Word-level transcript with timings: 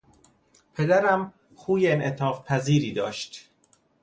پدرم 0.75 1.33
خوی 1.55 1.91
انعطافپذیری 1.91 2.93
داشت. 2.93 3.49